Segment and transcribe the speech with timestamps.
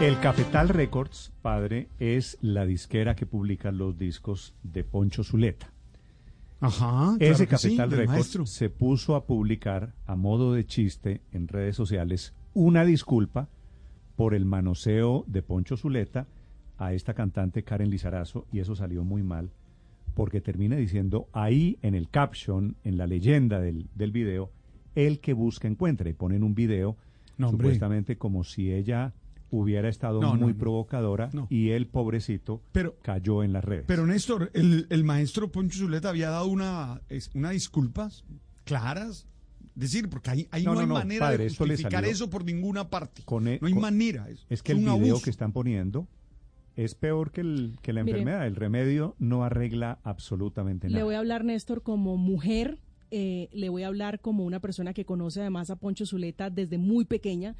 [0.00, 5.72] El Cafetal Records, padre, es la disquera que publica los discos de Poncho Zuleta.
[6.60, 7.16] Ajá.
[7.18, 11.74] Ese claro sí, del Records se puso a publicar a modo de chiste en redes
[11.74, 13.48] sociales una disculpa
[14.14, 16.28] por el manoseo de Poncho Zuleta
[16.78, 19.50] a esta cantante Karen Lizarazo y eso salió muy mal
[20.14, 24.52] porque termina diciendo ahí en el caption, en la leyenda del, del video,
[24.94, 26.96] el que busca encuentra y ponen un video
[27.36, 29.12] No, supuestamente como si ella
[29.50, 30.58] hubiera estado No, muy no.
[30.58, 31.46] provocadora No.
[31.50, 33.84] y el pobrecito Pero- cayó en las redes.
[33.86, 37.00] Pero Néstor, el, el maestro Poncho Zuleta había dado una,
[37.34, 38.24] una disculpas
[38.64, 39.26] claras.
[39.76, 42.28] Es decir, porque ahí, ahí No, no, no, hay no, manera padre, de justificar eso
[42.28, 43.22] por ninguna parte.
[43.24, 44.28] con e- no hay con- manera.
[44.28, 45.24] Es, Es que es el un video abuso.
[45.24, 46.08] que están poniendo
[46.76, 48.18] es peor que, el, que la Mire.
[48.18, 48.46] enfermedad.
[48.46, 50.98] El remedio no arregla absolutamente nada.
[50.98, 52.78] Le voy a hablar, Néstor, como mujer.
[53.10, 56.76] eh, le voy a hablar como una persona que conoce además a Poncho Zuleta desde
[56.76, 57.56] muy pequeña.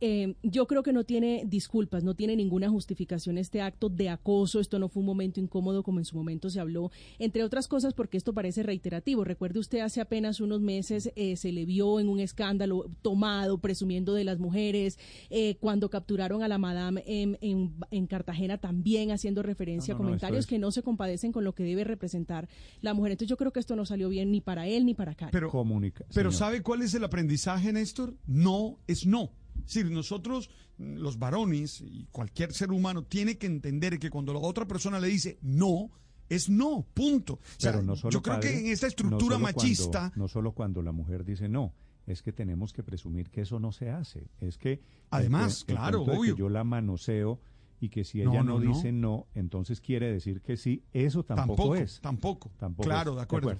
[0.00, 4.60] Eh, yo creo que no tiene disculpas, no tiene ninguna justificación este acto de acoso.
[4.60, 7.94] Esto no fue un momento incómodo como en su momento se habló, entre otras cosas
[7.94, 9.24] porque esto parece reiterativo.
[9.24, 14.12] Recuerde usted, hace apenas unos meses eh, se le vio en un escándalo tomado, presumiendo
[14.14, 14.98] de las mujeres,
[15.30, 20.00] eh, cuando capturaron a la madame en, en- en Cartagena también haciendo referencia No, a
[20.00, 22.48] no, comentarios es- que no se compadecen con lo que debe representar
[22.82, 23.12] la mujer.
[23.12, 25.32] Entonces yo creo que esto no salió bien ni para él ni para Karen.
[25.32, 26.32] Pero, Comunica- pero.
[26.32, 28.14] ¿sabe cuál es el aprendizaje, Néstor?
[28.26, 29.30] No es no.
[29.66, 34.32] Es decir, nosotros, mm, los varones y cualquier ser humano, tiene que entender que cuando
[34.32, 35.90] la otra persona le dice no,
[36.28, 37.34] es no, punto.
[37.34, 39.98] O sea, Pero no solo, yo creo padre, que en esta estructura machista...
[40.00, 41.72] Cuando, no solo cuando la mujer dice no,
[42.06, 44.28] es que tenemos que presumir que eso no se hace.
[44.40, 44.80] Es que.
[45.10, 46.36] Además, el claro, de que obvio.
[46.36, 47.40] yo la manoseo
[47.80, 50.84] y que si ella no, dice no, entonces quiere decir que sí.
[50.92, 52.00] Eso tampoco, Tampoco, es.
[52.00, 52.52] tampoco.
[52.56, 53.16] Tampoco Claro, es.
[53.16, 53.58] de acuerdo.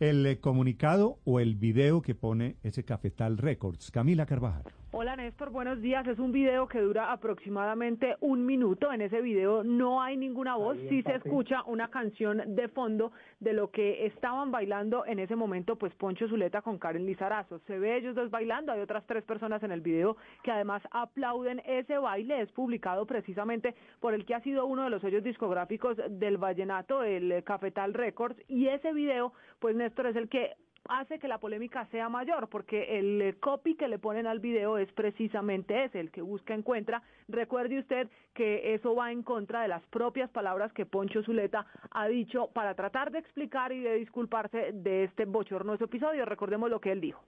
[0.00, 3.92] El eh, comunicado o el video que pone ese Cafetal Records.
[3.92, 4.64] Camila Carvajal.
[4.96, 6.06] Hola Néstor, buenos días.
[6.06, 8.92] Es un video que dura aproximadamente un minuto.
[8.92, 13.10] En ese video no hay ninguna voz, sí se escucha una canción de fondo
[13.40, 17.58] de lo que estaban bailando en ese momento, pues Poncho Zuleta con Karen Lizarazo.
[17.66, 21.60] Se ve ellos dos bailando, hay otras tres personas en el video que además aplauden
[21.66, 22.40] ese baile.
[22.42, 27.02] Es publicado precisamente por el que ha sido uno de los sellos discográficos del vallenato,
[27.02, 30.52] el Cafetal Records, y ese video, pues Néstor, es el que
[30.88, 34.78] hace que la polémica sea mayor, porque el eh, copy que le ponen al video
[34.78, 37.02] es precisamente ese, el que busca encuentra.
[37.28, 42.06] Recuerde usted que eso va en contra de las propias palabras que Poncho Zuleta ha
[42.08, 46.24] dicho para tratar de explicar y de disculparse de este bochornoso episodio.
[46.24, 47.24] Recordemos lo que él dijo.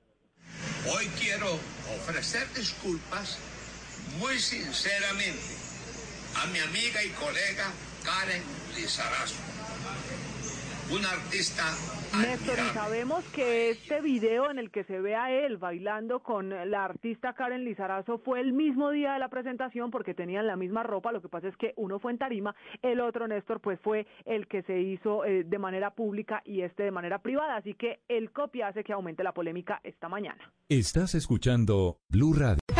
[0.88, 3.41] Hoy quiero ofrecer disculpas
[4.21, 5.67] muy sinceramente
[6.37, 7.73] a mi amiga y colega
[8.05, 8.43] Karen
[8.77, 9.34] Lizarazo,
[10.91, 11.64] una artista
[12.20, 16.48] Néstor, y sabemos que este video en el que se ve a él bailando con
[16.48, 20.82] la artista Karen Lizarazo fue el mismo día de la presentación porque tenían la misma
[20.82, 24.06] ropa, lo que pasa es que uno fue en tarima, el otro, Néstor, pues fue
[24.25, 28.00] el que se hizo eh, de manera pública y este de manera privada, así que
[28.08, 30.52] el copia hace que aumente la polémica esta mañana.
[30.69, 32.66] Estás escuchando Blue Radio.